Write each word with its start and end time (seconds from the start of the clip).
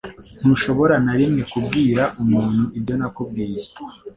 Ntushobora 0.41 0.95
na 1.05 1.13
rimwe 1.19 1.41
kubwira 1.51 2.03
umuntu 2.21 2.63
ibyo 2.77 2.93
nakubwiye 2.99 3.67